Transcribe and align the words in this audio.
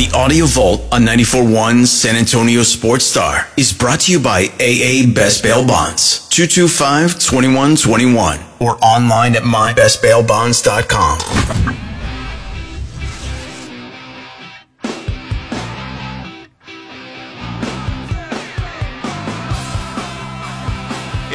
The 0.00 0.08
Audio 0.12 0.46
Vault 0.46 0.80
on 0.92 1.02
94.1 1.02 1.84
San 1.84 2.16
Antonio 2.16 2.62
Sports 2.62 3.04
Star 3.04 3.46
is 3.58 3.70
brought 3.70 4.00
to 4.00 4.12
you 4.12 4.18
by 4.18 4.44
AA 4.58 5.04
Best 5.12 5.42
Bail 5.42 5.66
Bonds, 5.66 6.26
225-2121, 6.30 8.42
or 8.60 8.82
online 8.82 9.36
at 9.36 9.42
mybestbailbonds.com. 9.42 11.79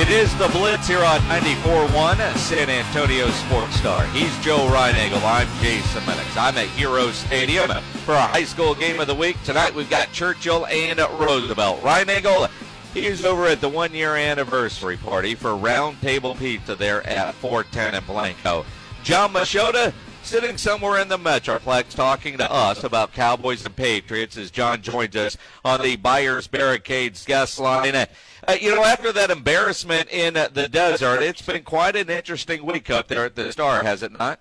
It 0.06 0.12
is 0.12 0.38
the 0.38 0.48
Blitz 0.50 0.88
here 0.88 1.04
on 1.04 1.20
94.1 1.22 2.38
San 2.38 2.70
Antonio 2.70 3.28
Sports 3.32 3.76
Star. 3.78 4.06
He's 4.10 4.38
Joe 4.38 4.70
Reinagle. 4.70 5.24
I'm 5.24 5.48
Jason 5.64 6.04
Minix. 6.04 6.38
I'm 6.38 6.56
at 6.60 6.68
Hero 6.68 7.10
Stadium 7.10 7.72
for 8.06 8.14
our 8.14 8.28
high 8.28 8.44
school 8.44 8.76
game 8.76 9.00
of 9.00 9.08
the 9.08 9.16
week. 9.16 9.36
Tonight 9.44 9.74
we've 9.74 9.90
got 9.90 10.12
Churchill 10.12 10.68
and 10.68 11.00
Roosevelt. 11.00 11.82
Reinagle, 11.82 12.52
he's 12.94 13.26
over 13.26 13.48
at 13.48 13.62
the 13.62 13.68
one-year 13.68 14.16
anniversary 14.16 14.96
party 14.96 15.34
for 15.34 15.56
Round 15.56 16.00
Table 16.02 16.36
Pizza 16.36 16.76
there 16.76 17.06
at 17.08 17.34
410 17.34 17.96
in 17.96 18.04
Blanco. 18.06 18.64
Jon 19.04 19.34
Machota 19.34 19.92
sitting 20.26 20.58
somewhere 20.58 21.00
in 21.00 21.08
the 21.08 21.18
Metroplex 21.18 21.96
talking 21.96 22.38
to 22.40 22.52
us 22.52 22.84
about 22.84 23.14
Cowboys 23.14 23.64
and 23.66 23.76
Patriots 23.76 24.38
as 24.38 24.50
Jon 24.50 24.82
joins 24.82 25.16
us 25.16 25.38
on 25.64 25.82
the 25.82 25.96
Buyers 25.98 26.48
Barricades 26.48 27.24
guest 27.26 27.60
line. 27.60 27.96
Uh, 27.96 28.08
you 28.60 28.74
know, 28.74 28.84
after 28.84 29.12
that 29.12 29.30
embarrassment 29.30 30.10
in 30.10 30.34
the 30.34 30.68
desert, 30.70 31.22
it's 31.22 31.44
been 31.44 31.64
quite 31.64 31.96
an 31.96 32.10
interesting 32.10 32.66
week 32.66 32.90
up 32.90 33.08
there 33.08 33.26
at 33.26 33.36
the 33.36 33.52
Star, 33.52 33.84
has 33.84 34.02
it 34.02 34.18
not? 34.18 34.40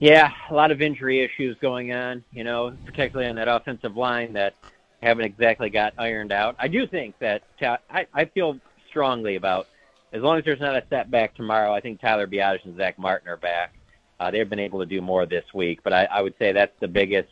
Yeah, 0.00 0.32
a 0.50 0.54
lot 0.54 0.70
of 0.70 0.82
injury 0.82 1.20
issues 1.20 1.56
going 1.60 1.92
on, 1.92 2.24
you 2.32 2.44
know, 2.44 2.76
particularly 2.84 3.30
on 3.30 3.36
that 3.36 3.48
offensive 3.48 3.96
line 3.96 4.32
that 4.32 4.54
haven't 5.02 5.24
exactly 5.24 5.70
got 5.70 5.94
ironed 5.98 6.32
out. 6.32 6.56
I 6.58 6.68
do 6.68 6.86
think 6.86 7.18
that 7.20 7.42
I, 7.62 8.06
I 8.12 8.24
feel 8.24 8.58
strongly 8.88 9.36
about 9.36 9.68
as 10.12 10.22
long 10.22 10.38
as 10.38 10.44
there's 10.44 10.60
not 10.60 10.74
a 10.74 10.82
setback 10.90 11.34
tomorrow, 11.34 11.72
I 11.72 11.80
think 11.80 12.00
Tyler 12.00 12.26
Biadasz 12.26 12.64
and 12.64 12.76
Zack 12.76 12.98
Martin 12.98 13.28
are 13.28 13.36
back. 13.36 13.75
Uh, 14.18 14.30
they've 14.30 14.48
been 14.48 14.58
able 14.58 14.80
to 14.80 14.86
do 14.86 15.00
more 15.00 15.26
this 15.26 15.44
week, 15.54 15.80
but 15.82 15.92
I, 15.92 16.04
I 16.04 16.22
would 16.22 16.34
say 16.38 16.52
that's 16.52 16.78
the 16.80 16.88
biggest 16.88 17.28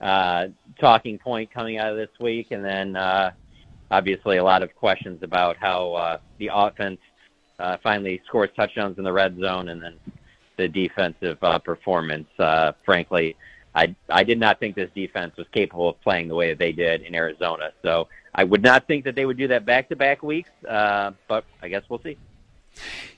uh, 0.00 0.46
talking 0.80 1.18
point 1.18 1.52
coming 1.52 1.78
out 1.78 1.90
of 1.90 1.96
this 1.96 2.10
week. 2.20 2.48
And 2.50 2.64
then 2.64 2.96
uh, 2.96 3.32
obviously 3.90 4.36
a 4.36 4.44
lot 4.44 4.62
of 4.62 4.74
questions 4.74 5.22
about 5.22 5.56
how 5.56 5.94
uh, 5.94 6.18
the 6.38 6.50
offense 6.52 7.00
uh, 7.58 7.76
finally 7.82 8.20
scores 8.26 8.50
touchdowns 8.56 8.98
in 8.98 9.04
the 9.04 9.12
red 9.12 9.38
zone 9.38 9.68
and 9.68 9.82
then 9.82 9.98
the 10.56 10.68
defensive 10.68 11.38
uh, 11.42 11.58
performance. 11.58 12.28
Uh, 12.38 12.72
frankly, 12.84 13.36
I 13.74 13.94
I 14.08 14.22
did 14.22 14.38
not 14.38 14.60
think 14.60 14.76
this 14.76 14.90
defense 14.94 15.36
was 15.36 15.46
capable 15.52 15.88
of 15.88 16.00
playing 16.00 16.28
the 16.28 16.34
way 16.34 16.50
that 16.50 16.58
they 16.58 16.72
did 16.72 17.02
in 17.02 17.14
Arizona. 17.14 17.72
So 17.82 18.08
I 18.34 18.44
would 18.44 18.62
not 18.62 18.86
think 18.86 19.04
that 19.04 19.14
they 19.14 19.26
would 19.26 19.36
do 19.36 19.48
that 19.48 19.64
back 19.64 19.88
to 19.88 19.96
back 19.96 20.22
weeks. 20.22 20.50
Uh, 20.68 21.12
but 21.28 21.44
I 21.62 21.68
guess 21.68 21.82
we'll 21.88 22.02
see. 22.02 22.16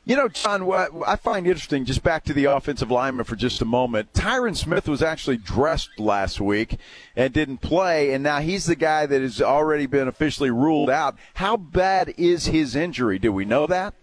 You 0.08 0.14
know, 0.14 0.28
Jon, 0.28 0.66
what 0.66 0.92
I 1.04 1.16
find 1.16 1.48
interesting, 1.48 1.84
just 1.84 2.04
back 2.04 2.22
to 2.26 2.32
the 2.32 2.44
offensive 2.44 2.92
lineman 2.92 3.24
for 3.24 3.34
just 3.34 3.60
a 3.60 3.64
moment. 3.64 4.12
Tyron 4.12 4.56
Smith 4.56 4.88
was 4.88 5.02
actually 5.02 5.36
dressed 5.36 5.98
last 5.98 6.40
week 6.40 6.76
and 7.16 7.32
didn't 7.32 7.58
play, 7.58 8.12
and 8.12 8.22
now 8.22 8.38
he's 8.38 8.66
the 8.66 8.76
guy 8.76 9.06
that 9.06 9.20
has 9.20 9.42
already 9.42 9.86
been 9.86 10.06
officially 10.06 10.48
ruled 10.48 10.90
out. 10.90 11.16
How 11.34 11.56
bad 11.56 12.14
is 12.16 12.46
his 12.46 12.76
injury? 12.76 13.18
Do 13.18 13.32
we 13.32 13.44
know 13.44 13.66
that? 13.66 13.94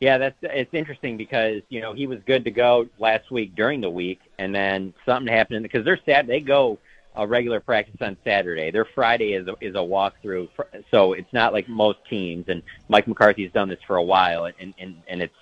Yeah, 0.00 0.18
that's 0.18 0.36
it's 0.42 0.74
interesting 0.74 1.16
because 1.16 1.62
you 1.68 1.80
know 1.80 1.92
he 1.94 2.08
was 2.08 2.18
good 2.26 2.42
to 2.44 2.50
go 2.50 2.88
last 2.98 3.30
week 3.30 3.54
during 3.54 3.80
the 3.80 3.88
week, 3.88 4.18
and 4.36 4.52
then 4.52 4.94
something 5.06 5.32
happened 5.32 5.62
because 5.62 5.84
they're 5.84 6.00
sad. 6.04 6.26
They 6.26 6.40
go 6.40 6.80
a 7.16 7.26
regular 7.26 7.60
practice 7.60 7.96
on 8.00 8.16
Saturday. 8.24 8.70
Their 8.70 8.84
Friday 8.84 9.32
is 9.32 9.48
a, 9.48 9.54
is 9.60 9.74
a 9.74 9.78
walkthrough, 9.78 10.48
so 10.90 11.14
it's 11.14 11.32
not 11.32 11.52
like 11.52 11.68
most 11.68 11.98
teams. 12.08 12.44
And 12.48 12.62
Mike 12.88 13.08
McCarthy's 13.08 13.50
done 13.52 13.68
this 13.68 13.78
for 13.86 13.96
a 13.96 14.02
while, 14.02 14.44
and 14.44 14.74
and 14.78 14.96
and 15.08 15.22
it's 15.22 15.34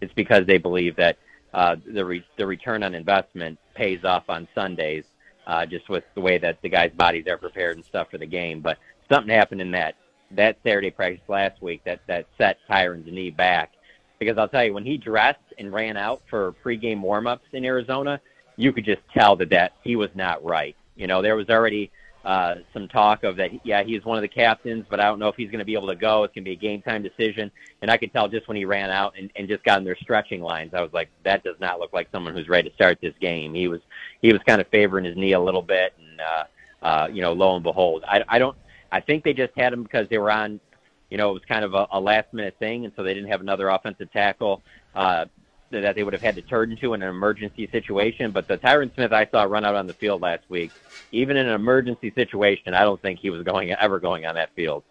it's 0.00 0.12
because 0.14 0.46
they 0.46 0.58
believe 0.58 0.96
that 0.96 1.16
uh, 1.54 1.76
the 1.92 2.04
re, 2.04 2.24
the 2.36 2.46
return 2.46 2.82
on 2.82 2.94
investment 2.94 3.58
pays 3.74 4.04
off 4.04 4.24
on 4.28 4.48
Sundays, 4.54 5.04
uh, 5.46 5.66
just 5.66 5.88
with 5.88 6.04
the 6.14 6.20
way 6.20 6.38
that 6.38 6.60
the 6.62 6.68
guys' 6.68 6.92
bodies 6.96 7.26
are 7.28 7.36
prepared 7.36 7.76
and 7.76 7.84
stuff 7.84 8.10
for 8.10 8.18
the 8.18 8.26
game. 8.26 8.60
But 8.60 8.78
something 9.10 9.34
happened 9.34 9.60
in 9.60 9.70
that 9.72 9.94
that 10.32 10.58
Saturday 10.64 10.90
practice 10.90 11.22
last 11.28 11.62
week 11.62 11.82
that 11.84 12.00
that 12.06 12.26
set 12.38 12.58
Tyron's 12.68 13.06
knee 13.06 13.30
back. 13.30 13.72
Because 14.18 14.36
I'll 14.36 14.48
tell 14.48 14.64
you, 14.64 14.74
when 14.74 14.84
he 14.84 14.98
dressed 14.98 15.38
and 15.58 15.72
ran 15.72 15.96
out 15.96 16.20
for 16.28 16.54
pregame 16.62 17.00
warmups 17.00 17.40
in 17.52 17.64
Arizona, 17.64 18.20
you 18.56 18.70
could 18.70 18.84
just 18.84 19.00
tell 19.14 19.34
that 19.36 19.48
that 19.50 19.72
he 19.82 19.96
was 19.96 20.10
not 20.14 20.44
right 20.44 20.76
you 21.00 21.06
know, 21.06 21.22
there 21.22 21.34
was 21.34 21.48
already 21.48 21.90
uh, 22.24 22.56
some 22.74 22.86
talk 22.86 23.24
of 23.24 23.36
that. 23.36 23.64
Yeah, 23.64 23.82
he's 23.82 24.04
one 24.04 24.18
of 24.18 24.22
the 24.22 24.28
captains, 24.28 24.84
but 24.90 25.00
I 25.00 25.04
don't 25.04 25.18
know 25.18 25.28
if 25.28 25.36
he's 25.36 25.50
going 25.50 25.60
to 25.60 25.64
be 25.64 25.72
able 25.72 25.88
to 25.88 25.96
go. 25.96 26.24
It's 26.24 26.34
going 26.34 26.44
to 26.44 26.50
be 26.50 26.52
a 26.52 26.56
game 26.56 26.82
time 26.82 27.02
decision. 27.02 27.50
And 27.80 27.90
I 27.90 27.96
could 27.96 28.12
tell 28.12 28.28
just 28.28 28.46
when 28.46 28.58
he 28.58 28.66
ran 28.66 28.90
out 28.90 29.14
and, 29.18 29.30
and 29.34 29.48
just 29.48 29.64
got 29.64 29.78
in 29.78 29.84
their 29.84 29.96
stretching 29.96 30.42
lines, 30.42 30.74
I 30.74 30.82
was 30.82 30.92
like, 30.92 31.08
that 31.24 31.42
does 31.42 31.56
not 31.58 31.80
look 31.80 31.94
like 31.94 32.08
someone 32.12 32.34
who's 32.34 32.48
ready 32.48 32.68
to 32.68 32.74
start 32.74 32.98
this 33.00 33.14
game. 33.20 33.54
He 33.54 33.68
was 33.68 33.80
he 34.20 34.32
was 34.32 34.42
kind 34.46 34.60
of 34.60 34.66
favoring 34.68 35.06
his 35.06 35.16
knee 35.16 35.32
a 35.32 35.40
little 35.40 35.62
bit, 35.62 35.94
and 35.98 36.20
uh, 36.20 36.44
uh, 36.82 37.08
you 37.10 37.22
know, 37.22 37.32
lo 37.32 37.54
and 37.56 37.64
behold, 37.64 38.04
I, 38.06 38.22
I 38.28 38.38
don't. 38.38 38.56
I 38.92 39.00
think 39.00 39.24
they 39.24 39.32
just 39.32 39.52
had 39.56 39.72
him 39.72 39.82
because 39.82 40.06
they 40.10 40.18
were 40.18 40.30
on. 40.30 40.60
You 41.08 41.16
know, 41.16 41.30
it 41.30 41.32
was 41.32 41.42
kind 41.48 41.64
of 41.64 41.74
a, 41.74 41.88
a 41.90 42.00
last 42.00 42.32
minute 42.32 42.56
thing, 42.58 42.84
and 42.84 42.92
so 42.94 43.02
they 43.02 43.14
didn't 43.14 43.30
have 43.30 43.40
another 43.40 43.68
offensive 43.70 44.12
tackle. 44.12 44.62
Uh, 44.94 45.24
that 45.70 45.94
they 45.94 46.02
would 46.02 46.12
have 46.12 46.22
had 46.22 46.34
to 46.36 46.42
turn 46.42 46.76
to 46.76 46.94
in 46.94 47.02
an 47.02 47.08
emergency 47.08 47.68
situation. 47.70 48.30
But 48.32 48.48
the 48.48 48.58
Tyron 48.58 48.94
Smith 48.94 49.12
I 49.12 49.26
saw 49.26 49.44
run 49.44 49.64
out 49.64 49.74
on 49.74 49.86
the 49.86 49.94
field 49.94 50.20
last 50.20 50.42
week, 50.48 50.72
even 51.12 51.36
in 51.36 51.46
an 51.46 51.54
emergency 51.54 52.12
situation, 52.14 52.74
I 52.74 52.80
don't 52.80 53.00
think 53.00 53.20
he 53.20 53.30
was 53.30 53.42
going 53.42 53.72
ever 53.72 54.00
going 54.00 54.26
on 54.26 54.34
that 54.34 54.50
field. 54.54 54.84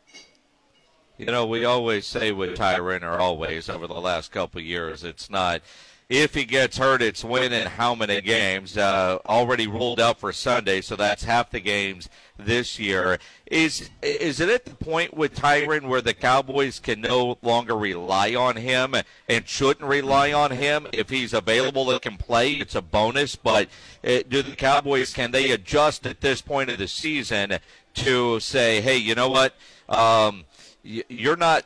You 1.18 1.26
know, 1.26 1.46
we 1.46 1.66
always 1.66 2.06
say 2.08 2.32
with 2.32 2.58
Tyron, 2.58 3.04
or 3.04 3.20
always 3.20 3.70
over 3.70 3.88
the 3.88 4.00
last 4.00 4.32
couple 4.32 4.60
of 4.60 4.66
years, 4.66 5.04
it's 5.04 5.30
not 5.30 5.62
if 6.10 6.34
he 6.34 6.44
gets 6.44 6.78
hurt, 6.78 7.04
it's 7.04 7.24
when 7.24 7.54
and 7.54 7.70
how 7.70 7.94
many 7.94 8.20
games. 8.20 8.78
Uh, 8.78 9.20
already 9.28 9.68
ruled 9.68 10.00
out 10.00 10.20
for 10.20 10.34
Sunday, 10.34 10.82
so 10.82 10.96
that's 10.96 11.24
half 11.24 11.52
the 11.52 11.60
games 11.60 12.10
this 12.36 12.80
year. 12.80 13.20
Is 13.46 13.92
is 14.02 14.40
it 14.40 14.50
at 14.50 14.66
the 14.66 14.74
point 14.74 15.16
with 15.16 15.36
Tyron 15.36 15.88
where 15.88 16.02
the 16.02 16.16
Cowboys 16.16 16.80
can 16.80 17.02
no 17.02 17.38
longer 17.44 17.78
rely 17.78 18.34
on 18.34 18.56
him 18.56 18.96
and 19.28 19.48
shouldn't 19.48 19.88
rely 19.88 20.34
on 20.34 20.50
him 20.52 20.88
if 20.92 21.10
he's 21.12 21.32
available 21.32 21.92
and 21.92 22.02
can 22.02 22.18
play? 22.18 22.54
It's 22.54 22.76
a 22.76 22.82
bonus, 22.82 23.36
but 23.36 23.68
uh, 24.04 24.20
do 24.28 24.42
the 24.42 24.56
Cowboys 24.56 25.14
can 25.14 25.30
they 25.30 25.52
adjust 25.52 26.08
at 26.08 26.22
this 26.22 26.42
point 26.42 26.72
of 26.72 26.80
the 26.80 26.88
season 26.88 27.60
to 27.96 28.40
say, 28.40 28.82
hey, 28.82 28.98
you 28.98 29.14
know 29.14 29.30
what? 29.30 29.54
Um, 29.88 30.46
you're 30.84 31.36
not. 31.36 31.66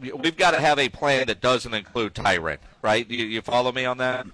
We've 0.00 0.36
got 0.36 0.52
to 0.52 0.60
have 0.60 0.78
a 0.78 0.88
plan 0.88 1.26
that 1.28 1.40
doesn't 1.40 1.72
include 1.72 2.14
Tyron, 2.14 2.58
right? 2.82 3.08
You, 3.08 3.24
you 3.24 3.40
follow 3.40 3.72
me 3.72 3.84
on 3.84 3.98
that? 3.98 4.26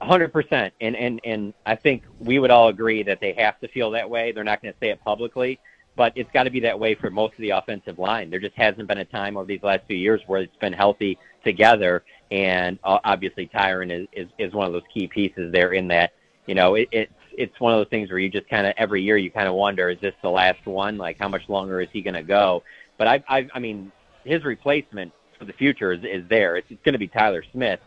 Hundred 0.00 0.32
percent, 0.32 0.74
and 0.80 0.96
and 0.96 1.20
and 1.24 1.54
I 1.64 1.76
think 1.76 2.02
we 2.18 2.38
would 2.38 2.50
all 2.50 2.68
agree 2.68 3.02
that 3.04 3.20
they 3.20 3.32
have 3.34 3.58
to 3.60 3.68
feel 3.68 3.92
that 3.92 4.10
way. 4.10 4.32
They're 4.32 4.44
not 4.44 4.60
going 4.60 4.74
to 4.74 4.80
say 4.80 4.90
it 4.90 5.02
publicly, 5.04 5.60
but 5.96 6.12
it's 6.16 6.30
got 6.32 6.42
to 6.42 6.50
be 6.50 6.60
that 6.60 6.78
way 6.78 6.94
for 6.96 7.08
most 7.08 7.34
of 7.34 7.38
the 7.38 7.50
offensive 7.50 7.98
line. 7.98 8.28
There 8.28 8.40
just 8.40 8.56
hasn't 8.56 8.88
been 8.88 8.98
a 8.98 9.04
time 9.04 9.36
over 9.36 9.46
these 9.46 9.62
last 9.62 9.82
few 9.86 9.96
years 9.96 10.20
where 10.26 10.42
it's 10.42 10.56
been 10.56 10.72
healthy 10.72 11.18
together, 11.44 12.02
and 12.32 12.80
uh, 12.82 12.98
obviously 13.04 13.46
Tyron 13.46 13.92
is, 13.92 14.08
is 14.12 14.28
is 14.38 14.52
one 14.52 14.66
of 14.66 14.72
those 14.72 14.82
key 14.92 15.06
pieces 15.06 15.52
there. 15.52 15.72
In 15.72 15.86
that, 15.88 16.14
you 16.46 16.56
know, 16.56 16.74
it, 16.74 16.88
it's 16.90 17.12
it's 17.38 17.60
one 17.60 17.72
of 17.72 17.78
those 17.78 17.88
things 17.88 18.10
where 18.10 18.18
you 18.18 18.28
just 18.28 18.48
kind 18.48 18.66
of 18.66 18.74
every 18.76 19.02
year 19.02 19.16
you 19.16 19.30
kind 19.30 19.48
of 19.48 19.54
wonder, 19.54 19.88
is 19.88 20.00
this 20.00 20.14
the 20.22 20.30
last 20.30 20.66
one? 20.66 20.98
Like, 20.98 21.18
how 21.18 21.28
much 21.28 21.48
longer 21.48 21.80
is 21.80 21.88
he 21.92 22.02
going 22.02 22.14
to 22.14 22.22
go? 22.22 22.62
But 22.98 23.08
I, 23.08 23.24
I, 23.28 23.48
I 23.54 23.58
mean, 23.58 23.92
his 24.24 24.44
replacement 24.44 25.12
for 25.38 25.44
the 25.44 25.52
future 25.52 25.92
is, 25.92 26.00
is 26.04 26.28
there. 26.28 26.56
It's, 26.56 26.68
it's 26.70 26.82
going 26.84 26.92
to 26.94 26.98
be 26.98 27.08
Tyler 27.08 27.44
Smith, 27.52 27.80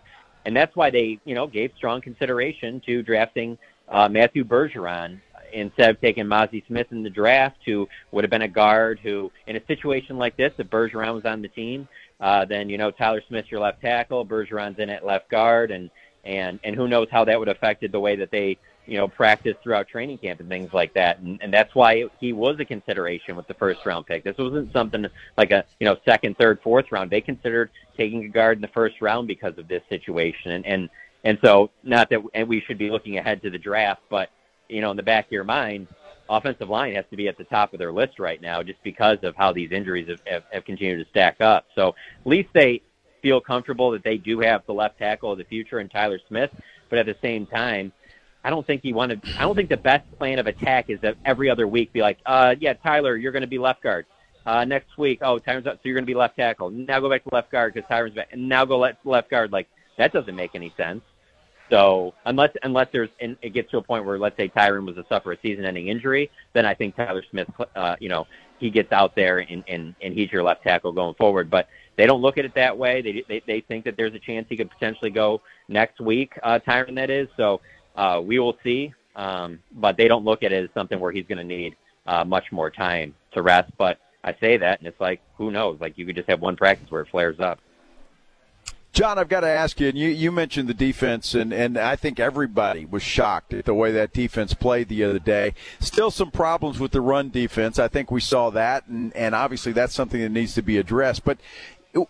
and 0.46 0.56
that's 0.56 0.76
why 0.76 0.90
they, 0.90 1.20
you 1.26 1.36
know, 1.36 1.48
gave 1.48 1.72
strong 1.78 2.02
consideration 2.02 2.82
to 2.86 3.02
drafting 3.02 3.58
uh, 3.90 4.10
Matthew 4.10 4.44
Bergeron 4.44 5.20
instead 5.54 5.90
of 5.90 6.02
taking 6.02 6.26
Mazi 6.26 6.66
Smith 6.68 6.88
in 6.92 7.04
the 7.04 7.10
draft, 7.10 7.58
who 7.66 7.88
would 8.12 8.24
have 8.24 8.32
been 8.32 8.42
a 8.42 8.48
guard. 8.48 9.00
Who, 9.02 9.32
in 9.48 9.56
a 9.56 9.66
situation 9.66 10.18
like 10.18 10.36
this, 10.38 10.52
if 10.58 10.68
Bergeron 10.68 11.14
was 11.14 11.26
on 11.26 11.42
the 11.42 11.48
team, 11.48 11.88
uh, 12.20 12.46
then 12.46 12.70
you 12.70 12.78
know 12.78 12.92
Tyler 12.92 13.22
Smith's 13.28 13.50
your 13.50 13.62
left 13.62 13.82
tackle, 13.82 14.26
Bergeron's 14.26 14.80
in 14.80 14.90
at 14.90 15.06
left 15.06 15.30
guard, 15.30 15.72
and 15.72 15.90
and 16.24 16.60
and 16.64 16.76
who 16.76 16.88
knows 16.88 17.08
how 17.12 17.26
that 17.26 17.40
would 17.40 17.48
have 17.48 17.58
affected 17.58 17.92
the 17.92 18.00
way 18.00 18.16
that 18.16 18.32
they 18.32 18.58
you 18.86 18.98
know 18.98 19.08
practice 19.08 19.56
throughout 19.64 19.88
training 19.88 20.18
camp 20.18 20.40
and 20.40 20.50
things 20.50 20.74
like 20.74 20.94
that. 20.94 21.20
And, 21.20 21.42
and 21.42 21.54
that's 21.54 21.74
why 21.76 22.06
he 22.20 22.34
was 22.34 22.60
a 22.60 22.66
consideration 22.66 23.36
with 23.36 23.48
the 23.48 23.54
first 23.56 23.86
round 23.86 24.06
pick. 24.06 24.24
This 24.24 24.38
wasn't 24.38 24.72
something 24.74 25.06
like 25.38 25.52
a 25.52 25.66
you 25.80 25.86
know 25.86 25.98
second, 26.06 26.38
third, 26.38 26.60
fourth 26.64 26.92
round. 26.92 27.12
They 27.12 27.22
considered 27.22 27.72
taking 27.98 28.26
a 28.26 28.30
guard 28.30 28.58
in 28.58 28.62
the 28.62 28.68
first 28.70 29.02
round 29.02 29.28
because 29.28 29.58
of 29.58 29.68
this 29.68 29.82
situation. 29.90 30.52
And 30.52 30.66
and 30.66 30.90
and 31.24 31.38
so 31.44 31.72
not 31.84 32.10
that 32.10 32.22
and 32.34 32.48
we 32.48 32.62
should 32.62 32.78
be 32.78 32.90
looking 32.90 33.18
ahead 33.18 33.42
to 33.44 33.50
the 33.50 33.60
draft, 33.60 34.02
but 34.10 34.30
you 34.70 34.82
know 34.82 34.92
in 34.92 34.98
the 34.98 35.04
back 35.04 35.26
of 35.26 35.32
your 35.32 35.44
mind 35.44 35.88
offensive 36.30 36.70
line 36.70 36.96
has 36.96 37.06
to 37.12 37.18
be 37.18 37.28
at 37.28 37.38
the 37.38 37.44
top 37.44 37.74
of 37.74 37.80
their 37.80 37.92
list 37.92 38.20
right 38.20 38.42
now 38.42 38.64
just 38.64 38.82
because 38.84 39.18
of 39.24 39.36
how 39.36 39.52
these 39.52 39.72
injuries 39.72 40.08
have, 40.10 40.20
have, 40.26 40.44
have 40.52 40.66
continued 40.66 41.04
to 41.04 41.10
stack 41.10 41.40
up. 41.42 41.68
So 41.76 41.90
at 41.90 42.28
least 42.28 42.50
they 42.54 42.82
feel 43.22 43.42
comfortable 43.42 43.92
that 43.92 44.04
they 44.04 44.18
do 44.18 44.40
have 44.40 44.64
the 44.66 44.74
left 44.74 45.00
tackle 45.00 45.32
of 45.32 45.38
the 45.38 45.44
future 45.44 45.80
in 45.80 45.90
Tyler 45.90 46.20
Smith, 46.28 46.52
but 46.90 47.00
at 47.00 47.06
the 47.06 47.16
same 47.22 47.46
time, 47.46 47.92
I 48.46 48.52
don't 48.52 48.66
think 48.66 48.84
he 48.84 48.94
wanted. 48.94 49.24
I 49.40 49.42
don't 49.42 49.56
think 49.56 49.70
the 49.70 49.78
best 49.78 50.06
plan 50.20 50.38
of 50.38 50.46
attack 50.46 50.92
is 50.92 51.02
that 51.02 51.18
every 51.26 51.50
other 51.50 51.68
week 51.68 51.92
be 51.92 52.02
like, 52.02 52.20
uh, 52.28 52.54
yeah, 52.60 52.74
Tyler, 52.74 53.18
you're 53.18 53.32
going 53.32 53.42
to 53.42 53.48
be 53.48 53.58
left 53.58 53.82
guard. 53.82 54.06
Uh, 54.46 54.64
next 54.64 55.00
week, 55.00 55.18
oh, 55.24 55.40
Tyron's 55.40 55.66
up, 55.66 55.78
so 55.78 55.80
you're 55.86 55.96
going 55.96 56.04
to 56.06 56.08
be 56.08 56.14
left 56.14 56.36
tackle. 56.36 56.70
Now 56.70 57.00
go 57.00 57.10
back 57.10 57.24
to 57.24 57.34
left 57.34 57.52
guard 57.52 57.74
because 57.74 57.90
Tyron's 57.90 58.14
back, 58.14 58.28
and 58.32 58.48
now 58.48 58.64
go 58.64 58.78
left 58.78 59.04
left 59.04 59.32
guard. 59.32 59.52
Like 59.52 59.68
that 59.98 60.14
doesn't 60.14 60.36
make 60.36 60.52
any 60.54 60.72
sense. 60.78 61.02
So 61.72 62.14
unless 62.26 62.52
unless 62.62 62.88
there's 62.92 63.10
and 63.20 63.36
it 63.42 63.50
gets 63.50 63.72
to 63.72 63.78
a 63.78 63.82
point 63.82 64.06
where 64.06 64.20
let's 64.20 64.38
say 64.38 64.48
Tyron 64.48 64.86
was 64.86 64.96
to 64.98 65.06
suffer 65.10 65.32
a 65.32 65.38
season-ending 65.42 65.88
injury, 65.88 66.30
then 66.54 66.68
I 66.68 66.76
think 66.76 66.96
Tyler 66.96 67.24
Smith, 67.32 67.50
uh, 67.76 67.96
you 68.00 68.10
know, 68.10 68.28
he 68.60 68.70
gets 68.70 68.92
out 68.92 69.16
there 69.16 69.40
and 69.40 69.64
and 69.68 69.96
and 70.04 70.14
he's 70.14 70.32
your 70.32 70.44
left 70.44 70.62
tackle 70.62 70.92
going 70.92 71.16
forward. 71.16 71.50
But 71.50 71.68
they 71.98 72.06
don't 72.06 72.22
look 72.22 72.38
at 72.38 72.46
it 72.46 72.54
that 72.54 72.78
way. 72.78 73.02
They 73.02 73.24
they 73.28 73.42
they 73.48 73.62
think 73.62 73.86
that 73.86 73.98
there's 73.98 74.14
a 74.14 74.20
chance 74.20 74.46
he 74.48 74.56
could 74.56 74.70
potentially 74.70 75.10
go 75.10 75.42
next 75.68 76.00
week. 76.00 76.38
Uh, 76.44 76.60
Tyron, 76.60 76.94
that 76.98 77.10
is. 77.10 77.28
So 77.38 77.62
uh, 77.96 78.22
we 78.24 78.40
will 78.40 78.58
see. 78.64 78.94
Um, 79.16 79.60
but 79.72 79.96
they 79.96 80.08
don't 80.08 80.26
look 80.26 80.44
at 80.44 80.52
it 80.52 80.64
as 80.64 80.70
something 80.74 81.00
where 81.00 81.12
he's 81.12 81.26
going 81.26 81.38
to 81.38 81.44
need 81.44 81.76
uh, 82.06 82.26
much 82.26 82.52
more 82.52 82.70
time 82.70 83.16
to 83.32 83.42
rest. 83.42 83.72
But 83.78 83.98
I 84.24 84.36
say 84.42 84.58
that, 84.58 84.80
and 84.80 84.88
it's 84.88 85.00
like, 85.00 85.22
who 85.38 85.52
knows? 85.52 85.80
Like 85.80 85.98
you 85.98 86.06
could 86.06 86.16
just 86.16 86.30
have 86.30 86.42
one 86.42 86.58
practice 86.58 86.92
where 86.92 87.02
it 87.02 87.10
flares 87.10 87.40
up. 87.40 87.60
Jon, 88.92 89.20
I've 89.20 89.28
got 89.28 89.42
to 89.42 89.48
ask 89.48 89.82
you, 89.82 89.90
and 89.90 89.98
you, 89.98 90.08
you 90.08 90.32
mentioned 90.32 90.70
the 90.70 90.74
defense, 90.74 91.36
and, 91.36 91.54
and 91.54 91.78
I 91.78 91.98
think 91.98 92.18
everybody 92.18 92.86
was 92.86 93.04
shocked 93.04 93.54
at 93.54 93.66
the 93.66 93.74
way 93.74 93.92
that 93.92 94.14
defense 94.14 94.54
played 94.54 94.88
the 94.88 95.04
other 95.04 95.20
day. 95.20 95.54
Still 95.82 96.12
some 96.12 96.32
problems 96.32 96.80
with 96.80 96.92
the 96.92 97.02
run 97.02 97.30
defense. 97.30 97.78
I 97.78 97.90
think 97.90 98.10
we 98.10 98.22
saw 98.22 98.50
that, 98.52 98.88
and, 98.88 99.14
and 99.14 99.36
obviously 99.36 99.74
that's 99.74 99.94
something 99.94 100.22
that 100.22 100.30
needs 100.30 100.54
to 100.56 100.62
be 100.62 100.78
addressed. 100.78 101.26
But 101.26 101.40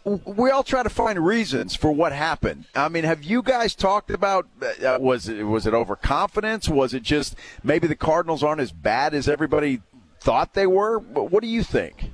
we 0.03 0.49
all 0.49 0.63
try 0.63 0.81
to 0.81 0.89
find 0.89 1.23
reasons 1.23 1.75
for 1.75 1.91
what 1.91 2.11
happened. 2.11 2.65
I 2.73 2.89
mean, 2.89 3.03
have 3.03 3.23
you 3.23 3.43
guys 3.43 3.75
talked 3.75 4.09
about 4.09 4.47
uh, 4.83 4.97
was 4.99 5.29
it 5.29 5.43
was 5.43 5.67
it 5.67 5.73
overconfidence? 5.73 6.67
Was 6.67 6.93
it 6.93 7.03
just 7.03 7.35
maybe 7.63 7.87
the 7.87 7.95
Cardinals 7.95 8.43
aren't 8.43 8.61
as 8.61 8.71
bad 8.71 9.13
as 9.13 9.29
everybody 9.29 9.81
thought 10.19 10.55
they 10.55 10.65
were? 10.65 10.97
What 10.99 11.43
do 11.43 11.47
you 11.47 11.61
think? 11.61 12.11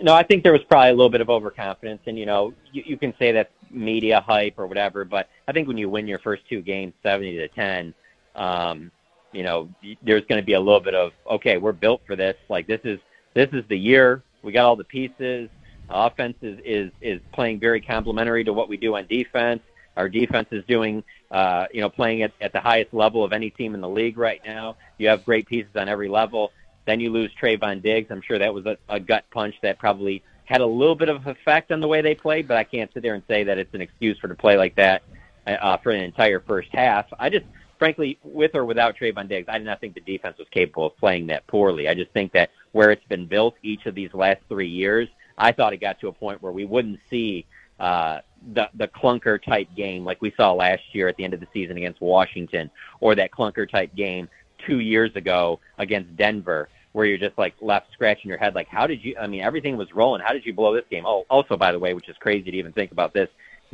No, 0.00 0.14
I 0.14 0.22
think 0.22 0.42
there 0.42 0.52
was 0.52 0.62
probably 0.68 0.90
a 0.90 0.92
little 0.92 1.10
bit 1.10 1.20
of 1.20 1.30
overconfidence, 1.30 2.02
and 2.06 2.18
you 2.18 2.26
know, 2.26 2.52
you, 2.70 2.82
you 2.86 2.96
can 2.96 3.14
say 3.18 3.32
that's 3.32 3.50
media 3.70 4.20
hype 4.20 4.54
or 4.58 4.66
whatever, 4.66 5.04
but 5.04 5.28
I 5.48 5.52
think 5.52 5.66
when 5.66 5.78
you 5.78 5.88
win 5.88 6.06
your 6.06 6.18
first 6.20 6.42
two 6.48 6.60
games, 6.60 6.92
seventy 7.02 7.36
to 7.38 7.48
ten, 7.48 7.92
um, 8.36 8.92
you 9.32 9.42
know, 9.42 9.68
there's 10.02 10.24
going 10.26 10.40
to 10.40 10.46
be 10.46 10.52
a 10.52 10.60
little 10.60 10.80
bit 10.80 10.94
of 10.94 11.12
okay, 11.28 11.56
we're 11.56 11.72
built 11.72 12.02
for 12.06 12.14
this. 12.14 12.36
Like 12.48 12.68
this 12.68 12.80
is 12.84 13.00
this 13.34 13.48
is 13.52 13.64
the 13.68 13.78
year. 13.78 14.22
We 14.42 14.52
got 14.52 14.64
all 14.64 14.76
the 14.76 14.84
pieces. 14.84 15.48
Offense 15.88 16.36
is 16.42 16.58
is, 16.64 16.90
is 17.00 17.20
playing 17.32 17.60
very 17.60 17.80
complementary 17.80 18.44
to 18.44 18.52
what 18.52 18.68
we 18.68 18.76
do 18.76 18.96
on 18.96 19.06
defense. 19.06 19.62
Our 19.96 20.08
defense 20.08 20.48
is 20.50 20.64
doing, 20.66 21.02
uh, 21.30 21.66
you 21.72 21.80
know, 21.80 21.88
playing 21.88 22.22
at, 22.22 22.32
at 22.40 22.52
the 22.52 22.60
highest 22.60 22.92
level 22.92 23.24
of 23.24 23.32
any 23.32 23.50
team 23.50 23.74
in 23.74 23.80
the 23.80 23.88
league 23.88 24.18
right 24.18 24.40
now. 24.44 24.76
You 24.98 25.08
have 25.08 25.24
great 25.24 25.46
pieces 25.46 25.70
on 25.74 25.88
every 25.88 26.08
level. 26.08 26.52
Then 26.86 27.00
you 27.00 27.10
lose 27.10 27.30
Trevon 27.40 27.82
Diggs. 27.82 28.10
I'm 28.10 28.22
sure 28.22 28.38
that 28.38 28.52
was 28.52 28.66
a, 28.66 28.76
a 28.88 29.00
gut 29.00 29.24
punch 29.30 29.54
that 29.62 29.78
probably 29.78 30.22
had 30.44 30.60
a 30.60 30.66
little 30.66 30.94
bit 30.94 31.08
of 31.08 31.26
effect 31.26 31.72
on 31.72 31.80
the 31.80 31.88
way 31.88 32.00
they 32.00 32.14
played, 32.14 32.46
but 32.46 32.56
I 32.56 32.64
can't 32.64 32.92
sit 32.92 33.02
there 33.02 33.14
and 33.14 33.22
say 33.26 33.44
that 33.44 33.58
it's 33.58 33.74
an 33.74 33.80
excuse 33.80 34.18
for 34.18 34.28
to 34.28 34.34
play 34.34 34.56
like 34.56 34.76
that 34.76 35.02
uh, 35.46 35.76
for 35.78 35.90
an 35.90 36.02
entire 36.02 36.40
first 36.40 36.68
half. 36.72 37.06
I 37.18 37.30
just, 37.30 37.46
frankly, 37.78 38.18
with 38.22 38.54
or 38.54 38.64
without 38.64 38.96
Trevon 38.96 39.28
Diggs, 39.28 39.48
I 39.48 39.58
did 39.58 39.66
not 39.66 39.80
think 39.80 39.94
the 39.94 40.00
defense 40.00 40.38
was 40.38 40.46
capable 40.50 40.86
of 40.86 40.96
playing 40.98 41.26
that 41.28 41.46
poorly. 41.48 41.88
I 41.88 41.94
just 41.94 42.12
think 42.12 42.32
that 42.32 42.50
where 42.72 42.90
it's 42.90 43.04
been 43.06 43.26
built 43.26 43.56
each 43.62 43.86
of 43.86 43.94
these 43.94 44.14
last 44.14 44.40
three 44.48 44.68
years, 44.68 45.08
I 45.38 45.52
thought 45.52 45.72
it 45.72 45.78
got 45.78 46.00
to 46.00 46.08
a 46.08 46.12
point 46.12 46.42
where 46.42 46.52
we 46.52 46.64
wouldn't 46.64 47.00
see 47.10 47.46
uh, 47.78 48.20
the 48.54 48.68
the 48.74 48.88
clunker 48.88 49.42
type 49.42 49.68
game 49.76 50.04
like 50.04 50.22
we 50.22 50.32
saw 50.36 50.52
last 50.52 50.82
year 50.92 51.08
at 51.08 51.16
the 51.16 51.24
end 51.24 51.34
of 51.34 51.40
the 51.40 51.48
season 51.52 51.76
against 51.76 52.00
Washington, 52.00 52.70
or 53.00 53.14
that 53.14 53.30
clunker 53.30 53.68
type 53.68 53.94
game 53.94 54.28
two 54.66 54.80
years 54.80 55.14
ago 55.16 55.60
against 55.78 56.16
Denver 56.16 56.68
where 56.96 57.04
you're 57.04 57.18
just 57.18 57.36
like 57.36 57.54
left 57.60 57.92
scratching 57.92 58.30
your 58.30 58.38
head, 58.38 58.54
like, 58.54 58.68
how 58.68 58.86
did 58.86 59.04
you? 59.04 59.14
I 59.20 59.26
mean, 59.26 59.42
everything 59.42 59.76
was 59.76 59.92
rolling. 59.94 60.22
How 60.22 60.32
did 60.32 60.46
you 60.46 60.54
blow 60.54 60.74
this 60.74 60.86
game? 60.90 61.04
Oh, 61.04 61.26
also, 61.28 61.54
by 61.54 61.70
the 61.70 61.78
way, 61.78 61.92
which 61.92 62.08
is 62.08 62.16
crazy 62.16 62.50
to 62.50 62.56
even 62.56 62.72
think 62.72 62.90
about 62.90 63.12
this, 63.12 63.28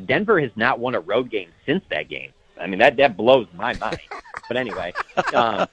Denver 0.06 0.40
has 0.40 0.50
not 0.56 0.80
won 0.80 0.96
a 0.96 1.00
road 1.00 1.30
game 1.30 1.50
since 1.64 1.84
that 1.90 2.08
game. 2.08 2.32
I 2.60 2.66
mean, 2.66 2.80
that 2.80 2.96
that 2.96 3.16
blows 3.16 3.46
my 3.54 3.74
mind. 3.74 4.00
but 4.48 4.56
anyway, 4.56 4.92
um, 5.34 5.68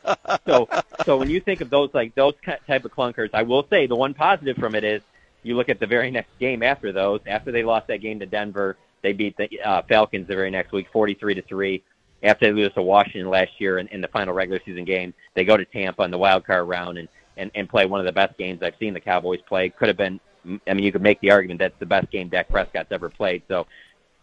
so 0.46 0.70
so 1.06 1.18
when 1.18 1.32
you 1.32 1.40
think 1.40 1.62
of 1.62 1.72
those 1.72 1.90
like 1.92 2.14
those 2.14 2.36
type 2.46 2.86
of 2.86 2.92
clunkers, 2.94 3.32
I 3.34 3.42
will 3.42 3.66
say 3.68 3.88
the 3.88 3.96
one 3.96 4.14
positive 4.14 4.56
from 4.58 4.76
it 4.76 4.84
is 4.84 5.02
you 5.44 5.56
look 5.56 5.70
at 5.70 5.80
the 5.80 5.88
very 5.88 6.12
next 6.12 6.32
game 6.40 6.64
after 6.64 6.92
those. 6.92 7.22
After 7.28 7.52
they 7.52 7.64
lost 7.64 7.88
that 7.88 7.98
game 7.98 8.20
to 8.20 8.26
Denver, 8.26 8.78
they 9.02 9.14
beat 9.14 9.38
the 9.38 9.50
uh, 9.62 9.82
Falcons 9.88 10.28
the 10.28 10.36
very 10.36 10.52
next 10.52 10.72
week, 10.72 10.88
forty-three 10.92 11.36
to 11.36 11.42
three. 11.44 11.84
After 12.22 12.48
they 12.48 12.52
lose 12.52 12.74
to 12.74 12.82
Washington 12.82 13.30
last 13.30 13.52
year 13.60 13.78
in, 13.78 13.88
in 13.88 14.02
the 14.02 14.10
final 14.10 14.34
regular 14.34 14.60
season 14.66 14.84
game, 14.84 15.14
they 15.36 15.46
go 15.46 15.56
to 15.56 15.64
Tampa 15.64 16.04
in 16.04 16.12
the 16.12 16.18
wild 16.18 16.46
card 16.46 16.68
round 16.68 16.98
and 16.98 17.08
and, 17.38 17.50
and 17.56 17.70
play 17.70 17.86
one 17.86 18.02
of 18.02 18.06
the 18.06 18.12
best 18.12 18.38
games 18.38 18.62
I've 18.62 18.76
seen 18.78 18.94
the 18.94 19.00
Cowboys 19.00 19.40
play. 19.48 19.70
Could 19.70 19.88
have 19.88 19.96
been, 19.96 20.20
I 20.68 20.74
mean, 20.74 20.84
you 20.84 20.92
could 20.92 21.02
make 21.02 21.22
the 21.22 21.32
argument 21.32 21.60
that's 21.60 21.80
the 21.80 21.86
best 21.86 22.12
game 22.12 22.28
Dak 22.28 22.50
Prescott's 22.50 22.92
ever 22.92 23.10
played. 23.10 23.44
So 23.48 23.66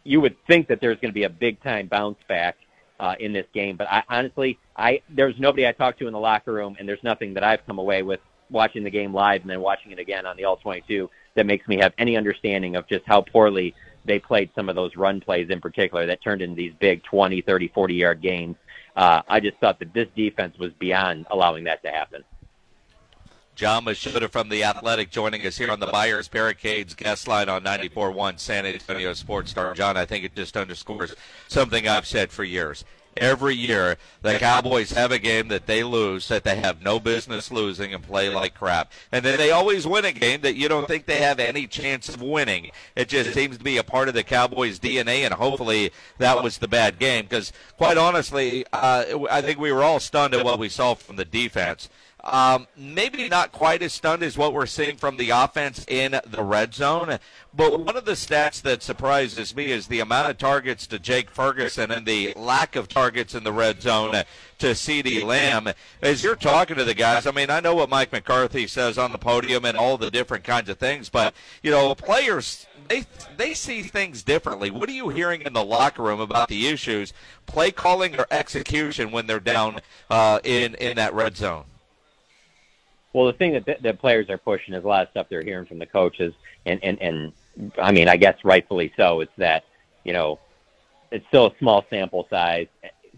you 0.05 0.21
would 0.21 0.37
think 0.47 0.69
that 0.69 0.83
there's 0.83 0.99
going 1.01 1.11
to 1.11 1.15
be 1.15 1.25
a 1.25 1.31
big 1.31 1.63
time 1.63 1.87
bounce 1.87 2.19
back 2.29 2.57
uh, 3.01 3.15
in 3.19 3.33
this 3.33 3.47
game. 3.55 3.77
But 3.77 3.89
I 3.91 4.03
honestly, 4.11 4.59
I 4.77 5.01
there's 5.09 5.35
nobody 5.39 5.67
I 5.67 5.73
talked 5.73 5.99
to 6.01 6.07
in 6.07 6.13
the 6.13 6.19
locker 6.19 6.53
room, 6.53 6.77
and 6.79 6.87
there's 6.87 7.03
nothing 7.03 7.33
that 7.35 7.43
I've 7.43 7.65
come 7.67 7.79
away 7.79 8.03
with 8.03 8.21
watching 8.51 8.85
the 8.85 8.91
game 8.91 9.13
live 9.13 9.43
and 9.43 9.51
then 9.51 9.61
watching 9.61 9.93
it 9.93 9.99
again 9.99 10.27
on 10.27 10.37
the 10.37 10.45
All 10.45 10.57
22 10.57 11.11
that 11.35 11.47
makes 11.47 11.67
me 11.69 11.79
have 11.79 11.93
any 11.99 12.17
understanding 12.17 12.77
of 12.77 12.89
just 12.89 13.05
how 13.07 13.21
poorly 13.21 13.75
they 14.05 14.19
played 14.19 14.51
some 14.55 14.69
of 14.69 14.77
those 14.77 14.97
run 14.97 15.21
plays 15.21 15.51
in 15.51 15.61
particular 15.61 16.07
that 16.07 16.23
turned 16.23 16.43
into 16.43 16.57
these 16.57 16.73
big 16.79 17.03
20, 17.05 17.43
30, 17.43 17.69
40 17.69 17.95
yard 17.95 18.23
games. 18.23 18.57
Uh, 18.97 19.21
I 19.29 19.41
just 19.41 19.59
thought 19.59 19.79
that 19.81 19.93
this 19.93 20.09
defense 20.17 20.57
was 20.59 20.73
beyond 20.75 21.27
allowing 21.31 21.65
that 21.65 21.83
to 21.83 21.91
happen. 21.91 22.25
Jon 23.57 23.87
Machota 23.87 24.31
from 24.31 24.51
The 24.51 24.65
Athletic 24.65 25.11
joining 25.11 25.47
us 25.47 25.57
here 25.57 25.71
on 25.71 25.81
the 25.81 25.87
Buyers 25.87 26.29
Barricades 26.29 26.95
guest 26.95 27.27
line 27.27 27.49
on 27.49 27.65
94.1 27.65 28.39
San 28.39 28.67
Antonio 28.67 29.15
Sports 29.15 29.51
Star. 29.51 29.73
Jon, 29.73 29.97
I 29.97 30.05
think 30.05 30.25
it 30.25 30.37
just 30.37 30.59
underscores 30.59 31.15
something 31.49 31.89
I've 31.89 32.07
said 32.07 32.31
for 32.31 32.45
years. 32.45 32.85
Every 33.17 33.55
year, 33.55 33.97
the 34.23 34.39
Cowboys 34.39 34.93
have 34.93 35.11
a 35.11 35.19
game 35.19 35.49
that 35.49 35.67
they 35.67 35.83
lose 35.83 36.29
that 36.29 36.45
they 36.45 36.57
have 36.57 36.83
no 36.83 37.01
business 37.01 37.51
losing 37.51 37.95
and 37.95 38.03
play 38.03 38.29
like 38.29 38.55
crap. 38.55 38.93
And 39.11 39.25
then 39.25 39.39
they 39.39 39.51
always 39.51 39.87
win 39.87 40.05
a 40.05 40.13
game 40.13 40.43
that 40.43 40.57
you 40.57 40.69
don't 40.69 40.87
think 40.87 41.07
they 41.07 41.19
have 41.19 41.39
any 41.39 41.67
chance 41.67 42.09
of 42.09 42.21
winning. 42.21 42.71
It 42.95 43.09
just 43.09 43.33
seems 43.33 43.59
to 43.59 43.65
be 43.65 43.79
a 43.79 43.85
part 43.85 44.09
of 44.09 44.15
the 44.15 44.23
Cowboys' 44.23 44.79
DNA, 44.79 45.21
and 45.21 45.33
hopefully 45.33 45.93
that 46.19 46.43
was 46.43 46.59
the 46.59 46.69
bad 46.69 46.99
game. 46.99 47.25
Because, 47.25 47.53
quite 47.77 47.97
honestly, 47.97 48.67
uh, 48.73 49.05
I 49.31 49.41
think 49.41 49.59
we 49.59 49.73
were 49.73 49.83
all 49.83 50.01
stunned 50.01 50.35
at 50.35 50.45
what 50.45 50.59
we 50.59 50.69
saw 50.69 50.95
from 50.95 51.17
the 51.17 51.25
defense. 51.25 51.89
Um, 52.27 52.67
maybe 52.77 53.29
not 53.29 53.53
quite 53.53 53.83
as 53.83 53.93
stunned 53.93 54.25
as 54.25 54.37
what 54.37 54.53
we're 54.53 54.67
seeing 54.67 54.97
from 54.97 55.17
the 55.17 55.31
offense 55.31 55.85
in 55.87 56.19
the 56.27 56.43
red 56.43 56.75
zone. 56.75 57.21
But 57.55 57.79
one 57.79 57.97
of 57.97 58.05
the 58.05 58.13
stats 58.13 58.61
that 58.63 58.83
surprises 58.83 59.55
me 59.55 59.67
is 59.71 59.87
the 59.87 60.01
amount 60.01 60.31
of 60.31 60.37
targets 60.37 60.89
to 60.89 60.99
Jake 60.99 61.31
Ferguson 61.31 61.93
and 61.93 62.05
the 62.05 62.35
lack 62.35 62.75
of 62.75 62.89
targets 62.89 63.37
in 63.37 63.45
the 63.45 63.53
red 63.53 63.81
zone 63.81 64.25
to 64.59 64.67
CeeDee 64.67 65.23
Lamb. 65.23 65.69
As 66.03 66.25
you're 66.25 66.35
talking 66.35 66.77
to 66.77 66.85
the 66.85 66.95
guys, 66.95 67.29
I 67.29 67.31
mean, 67.31 67.49
I 67.49 67.61
know 67.61 67.77
what 67.77 67.89
Mike 67.89 68.11
McCarthy 68.11 68.67
says 68.67 68.99
on 68.99 69.13
the 69.13 69.19
podium 69.19 69.65
and 69.65 69.77
all 69.77 69.97
the 69.97 70.11
different 70.11 70.43
kinds 70.43 70.69
of 70.69 70.79
things, 70.79 71.09
but, 71.09 71.33
you 71.63 71.71
know, 71.71 71.95
players 71.95 72.67
they 72.89 73.05
they 73.37 73.55
see 73.55 73.83
things 73.83 74.23
differently. 74.23 74.71
What 74.71 74.89
are 74.89 74.93
you 74.93 75.09
hearing 75.09 75.43
in 75.43 75.53
the 75.53 75.65
locker 75.65 76.03
room 76.03 76.21
about 76.21 76.49
the 76.49 76.69
issues, 76.69 77.13
play 77.47 77.71
calling 77.71 78.19
or 78.19 78.27
execution 78.31 79.11
when 79.11 79.27
they're 79.27 79.41
down 79.41 79.81
uh, 80.11 80.41
in 80.45 80.75
in 80.77 80.97
that 80.97 81.15
red 81.15 81.37
zone? 81.37 81.65
Well, 83.17 83.25
the 83.25 83.33
thing 83.33 83.55
that 83.55 83.83
the, 83.83 83.95
players 83.95 84.29
are 84.29 84.37
pushing 84.37 84.75
is 84.75 84.85
a 84.85 84.87
lot 84.87 85.05
of 85.05 85.09
stuff 85.09 85.29
they're 85.31 85.43
hearing 85.43 85.65
from 85.65 85.79
the 85.79 85.87
coaches, 85.87 86.35
and 86.67 86.79
and 86.85 87.01
and 87.01 87.33
I 87.79 87.91
mean, 87.91 88.09
I 88.09 88.19
guess 88.19 88.37
rightfully 88.45 88.93
so. 88.95 89.23
It's 89.23 89.33
that 89.39 89.65
you 90.05 90.13
know, 90.13 90.39
it's 91.11 91.27
still 91.29 91.47
a 91.47 91.59
small 91.59 91.87
sample 91.89 92.27
size. 92.29 92.67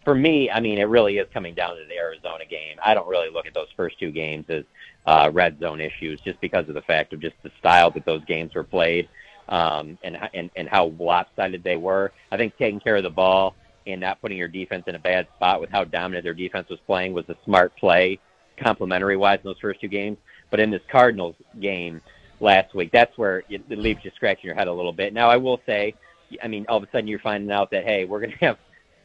For 0.05 0.15
me, 0.15 0.53
I 0.53 0.61
mean, 0.61 0.79
it 0.79 0.85
really 0.85 1.19
is 1.19 1.27
coming 1.35 1.53
down 1.53 1.71
to 1.71 1.85
the 1.85 1.97
Arizona 1.97 2.47
game. 2.49 2.77
I 2.81 2.95
don't 2.95 3.09
really 3.09 3.29
look 3.29 3.47
at 3.49 3.55
those 3.55 3.67
first 3.77 3.99
two 3.99 4.13
games 4.13 4.45
as 4.49 4.63
uh, 5.05 5.31
red 5.33 5.59
zone 5.59 5.81
issues, 5.81 6.21
just 6.21 6.41
because 6.41 6.69
of 6.69 6.77
the 6.77 6.83
fact 6.83 7.13
of 7.13 7.19
just 7.19 7.35
the 7.43 7.51
style 7.59 7.91
that 7.91 8.05
those 8.05 8.25
games 8.25 8.55
were 8.55 8.63
played, 8.63 9.09
um, 9.49 9.99
and 10.05 10.17
and 10.33 10.49
and 10.55 10.69
how 10.69 10.93
lopsided 10.97 11.65
they 11.65 11.77
were. 11.77 12.13
I 12.31 12.37
think 12.37 12.57
taking 12.57 12.79
care 12.79 12.95
of 12.95 13.03
the 13.03 13.11
ball 13.11 13.57
and 13.85 14.01
not 14.01 14.21
putting 14.21 14.39
your 14.39 14.47
defense 14.47 14.85
in 14.87 14.95
a 14.95 15.01
bad 15.01 15.27
spot 15.35 15.61
with 15.61 15.71
how 15.71 15.83
dominant 15.83 16.23
their 16.23 16.35
defense 16.35 16.69
was 16.69 16.79
playing 16.87 17.15
was 17.15 17.29
a 17.29 17.37
smart 17.45 17.77
play, 17.77 18.21
complementary 18.63 19.17
wise 19.17 19.39
in 19.43 19.49
those 19.49 19.59
first 19.61 19.81
two 19.81 19.89
games. 19.89 20.19
But 20.51 20.61
in 20.61 20.71
this 20.71 20.83
Cardinals 20.91 21.37
game 21.61 22.01
last 22.41 22.75
week, 22.75 22.91
that's 22.93 23.17
where 23.19 23.39
it, 23.49 23.63
it 23.69 23.79
leaves 23.79 24.05
you 24.05 24.11
scratching 24.17 24.47
your 24.47 24.55
head 24.55 24.69
a 24.69 24.73
little 24.73 24.93
bit. 24.93 25.13
Now, 25.13 25.29
I 25.31 25.37
will 25.37 25.61
say, 25.67 25.95
I 26.43 26.49
mean, 26.49 26.67
all 26.69 26.79
of 26.79 26.83
a 26.83 26.91
sudden 26.91 27.07
you're 27.07 27.19
finding 27.19 27.51
out 27.51 27.71
that 27.71 27.85
hey, 27.85 28.05
we're 28.05 28.21
going 28.21 28.33
to 28.39 28.47
have 28.47 28.59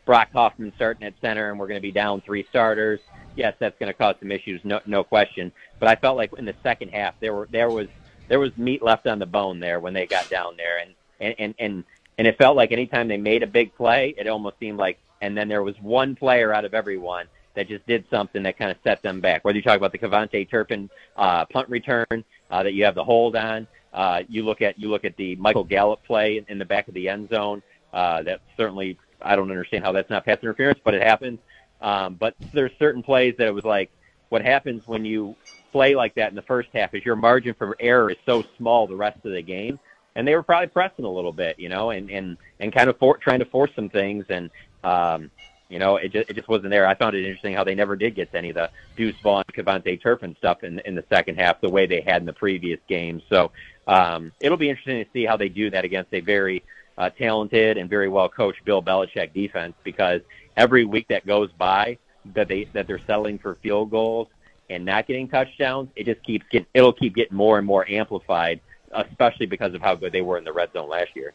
Brock 0.06 0.30
Hoffman 0.34 0.74
starting 0.76 1.04
at 1.04 1.14
center, 1.22 1.50
and 1.50 1.60
we're 1.60 1.68
going 1.68 1.80
to 1.80 1.82
be 1.82 1.92
down 1.92 2.22
three 2.22 2.46
starters. 2.50 3.00
Yes, 3.36 3.56
that's 3.60 3.78
going 3.80 3.92
to 3.92 3.98
cause 3.98 4.16
some 4.20 4.32
issues, 4.32 4.62
no, 4.64 4.80
no 4.86 5.04
question. 5.04 5.52
But 5.80 5.90
I 5.90 5.96
felt 5.96 6.18
like 6.18 6.32
in 6.38 6.46
the 6.46 6.56
second 6.62 6.90
half 6.90 7.16
there 7.20 7.34
were 7.34 7.48
there 7.52 7.70
was 7.70 7.88
there 8.28 8.40
was 8.40 8.56
meat 8.58 8.84
left 8.84 9.08
on 9.08 9.20
the 9.20 9.26
bone 9.26 9.60
there 9.60 9.80
when 9.80 9.94
they 9.94 10.06
got 10.06 10.30
down 10.30 10.58
there, 10.58 10.80
and 10.80 10.94
and 11.20 11.36
and 11.40 11.56
and, 11.60 11.84
and 12.18 12.28
it 12.28 12.38
felt 12.38 12.56
like 12.56 12.72
anytime 12.72 13.08
they 13.08 13.18
made 13.18 13.44
a 13.44 13.48
big 13.48 13.74
play, 13.76 14.14
it 14.18 14.28
almost 14.28 14.60
seemed 14.60 14.78
like, 14.78 15.00
and 15.22 15.38
then 15.38 15.48
there 15.48 15.64
was 15.64 15.76
one 15.82 16.16
player 16.16 16.54
out 16.54 16.66
of 16.66 16.74
everyone 16.74 17.28
that 17.56 17.68
just 17.68 17.86
did 17.88 18.06
something 18.10 18.44
that 18.44 18.58
kind 18.58 18.72
of 18.72 18.78
set 18.84 19.02
them 19.02 19.22
back. 19.22 19.44
Whether 19.46 19.58
you 19.58 19.64
talk 19.64 19.78
about 19.78 19.92
the 19.92 19.98
KaVontae 19.98 20.50
Turpin 20.50 20.90
uh, 21.16 21.46
punt 21.46 21.70
return 21.70 22.24
uh, 22.50 22.64
that 22.64 22.74
you 22.74 22.84
have 22.86 22.96
the 22.96 23.04
hold 23.04 23.36
on, 23.36 23.68
uh, 23.94 24.24
you 24.28 24.44
look 24.44 24.62
at 24.62 24.80
you 24.80 24.90
look 24.90 25.06
at 25.06 25.16
the 25.18 25.36
Michael 25.36 25.64
Gallup 25.64 26.04
play 26.04 26.44
in 26.48 26.58
the 26.58 26.66
back 26.66 26.88
of 26.88 26.94
the 26.94 27.08
end 27.08 27.30
zone. 27.30 27.62
Uh, 27.94 28.24
that 28.24 28.42
certainly 28.58 28.98
I 29.22 29.36
don't 29.36 29.52
understand 29.52 29.84
how 29.84 29.92
that's 29.92 30.10
not 30.10 30.26
pass 30.26 30.40
interference, 30.42 30.80
but 30.84 30.94
it 30.94 31.04
happens. 31.04 31.40
Um, 31.82 32.16
but 32.16 32.36
there's 32.54 32.72
certain 32.80 33.04
plays 33.04 33.36
that 33.38 33.48
it 33.48 33.54
was 33.54 33.66
like 33.66 33.92
what 34.30 34.42
happens 34.42 34.82
when 34.88 35.06
you 35.06 35.36
play 35.72 35.96
like 35.96 36.16
that 36.16 36.30
in 36.30 36.36
the 36.36 36.42
first 36.44 36.70
half 36.74 36.94
is 36.96 37.04
your 37.06 37.16
margin 37.16 37.54
for 37.54 37.76
error 37.80 38.10
is 38.10 38.18
so 38.26 38.44
small 38.58 38.88
the 38.88 38.96
rest 38.96 39.18
of 39.26 39.32
the 39.32 39.42
game. 39.42 39.80
And 40.16 40.28
they 40.28 40.36
were 40.36 40.44
probably 40.44 40.68
pressing 40.68 41.06
a 41.06 41.10
little 41.10 41.34
bit, 41.34 41.60
you 41.60 41.70
know, 41.70 41.90
and 41.90 42.10
and 42.10 42.38
and 42.60 42.74
kind 42.74 42.90
of 42.90 42.98
for, 43.00 43.18
trying 43.18 43.40
to 43.40 43.46
force 43.46 43.72
some 43.76 43.90
things, 43.90 44.26
and 44.30 44.50
um, 44.84 45.32
you 45.74 45.80
know, 45.80 45.96
it 45.96 46.12
just 46.12 46.30
it 46.30 46.36
just 46.36 46.48
wasn't 46.48 46.70
there. 46.70 46.86
I 46.86 46.94
found 46.94 47.16
it 47.16 47.26
interesting 47.26 47.56
how 47.56 47.64
they 47.64 47.74
never 47.74 47.96
did 47.96 48.14
get 48.14 48.32
to 48.32 48.38
any 48.38 48.50
of 48.50 48.56
the 48.56 48.70
Deuce 48.96 49.20
Vaughn, 49.24 49.44
KaVontae 49.52 50.00
Turpin 50.00 50.36
stuff 50.38 50.64
in 50.64 50.78
in 50.86 50.94
the 50.94 51.04
second 51.10 51.40
half 51.40 51.60
the 51.62 51.70
way 51.70 51.88
they 51.88 52.00
had 52.00 52.22
in 52.22 52.28
the 52.28 52.34
previous 52.34 52.80
games. 52.88 53.24
So 53.28 53.52
um, 53.88 54.32
it'll 54.40 54.58
be 54.58 54.70
interesting 54.70 55.04
to 55.04 55.10
see 55.12 55.26
how 55.26 55.36
they 55.36 55.50
do 55.50 55.72
that 55.72 55.84
against 55.84 56.14
a 56.14 56.20
very 56.20 56.62
uh, 57.00 57.10
talented 57.10 57.80
and 57.80 57.90
very 57.90 58.08
well 58.08 58.30
coached 58.30 58.64
Bill 58.66 58.84
Belichick 58.84 59.34
defense 59.34 59.74
because 59.84 60.22
every 60.56 60.86
week 60.86 61.08
that 61.08 61.26
goes 61.26 61.52
by 61.54 61.98
that 62.36 62.48
they 62.48 62.66
that 62.74 62.86
they're 62.86 63.02
settling 63.08 63.40
for 63.40 63.56
field 63.56 63.90
goals 63.90 64.28
and 64.70 64.86
not 64.86 65.08
getting 65.08 65.28
touchdowns, 65.28 65.90
it 65.96 66.06
just 66.06 66.22
keeps 66.22 66.46
getting 66.52 66.68
it'll 66.76 66.94
keep 66.94 67.16
getting 67.16 67.36
more 67.36 67.58
and 67.58 67.66
more 67.66 67.90
amplified, 67.90 68.60
especially 68.92 69.48
because 69.48 69.74
of 69.74 69.82
how 69.82 69.96
good 69.96 70.12
they 70.12 70.22
were 70.22 70.38
in 70.38 70.44
the 70.44 70.54
red 70.54 70.72
zone 70.72 70.88
last 70.88 71.16
year. 71.16 71.34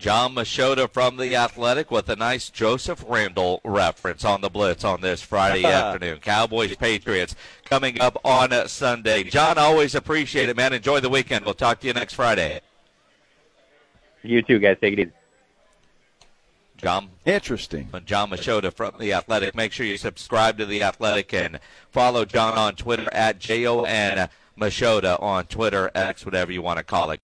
Jon 0.00 0.34
Machota 0.34 0.90
from 0.90 1.18
The 1.18 1.36
Athletic 1.36 1.90
with 1.90 2.08
a 2.08 2.16
nice 2.16 2.48
Joseph 2.48 3.04
Randle 3.06 3.60
reference 3.64 4.24
on 4.24 4.40
the 4.40 4.48
Blitz 4.48 4.82
on 4.82 5.02
this 5.02 5.20
Friday 5.20 5.62
afternoon. 5.66 6.20
Cowboys 6.20 6.74
Patriots 6.74 7.36
coming 7.66 8.00
up 8.00 8.18
on 8.24 8.50
Sunday. 8.66 9.24
Jon, 9.24 9.58
always 9.58 9.94
appreciate 9.94 10.48
it, 10.48 10.56
man. 10.56 10.72
Enjoy 10.72 11.00
the 11.00 11.10
weekend. 11.10 11.44
We'll 11.44 11.52
talk 11.52 11.80
to 11.80 11.86
you 11.86 11.92
next 11.92 12.14
Friday. 12.14 12.62
You 14.22 14.40
too, 14.40 14.58
guys. 14.58 14.78
Take 14.80 14.94
it 14.94 15.00
easy. 15.00 15.12
Jon. 16.78 17.10
Interesting. 17.26 17.90
Jon 18.06 18.30
Machota 18.30 18.72
from 18.72 18.94
The 18.98 19.12
Athletic. 19.12 19.54
Make 19.54 19.72
sure 19.72 19.84
you 19.84 19.98
subscribe 19.98 20.56
to 20.56 20.64
The 20.64 20.82
Athletic 20.82 21.34
and 21.34 21.60
follow 21.90 22.24
Jon 22.24 22.56
on 22.56 22.74
Twitter 22.74 23.12
at 23.12 23.38
J-O-N 23.38 24.30
Machota 24.60 25.20
on 25.22 25.46
Twitter, 25.46 25.90
X, 25.94 26.24
whatever 26.24 26.52
you 26.52 26.60
want 26.60 26.76
to 26.76 26.84
call 26.84 27.10
it. 27.10 27.18